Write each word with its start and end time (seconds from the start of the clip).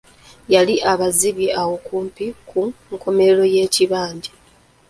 Yali 0.53 0.75
abazimbye 0.91 1.47
awo 1.61 1.75
kumpi 1.85 2.25
ku 2.47 2.59
nkomerero 2.95 3.43
y'ekibanja. 3.53 4.31